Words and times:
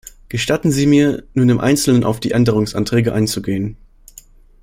Gestatten 0.29 0.71
Sie 0.71 0.87
mir, 0.87 1.25
nun 1.35 1.49
im 1.49 1.59
einzelnen 1.59 2.03
auf 2.03 2.19
die 2.19 2.31
Änderungsanträge 2.31 3.13
einzugehen. 3.13 3.77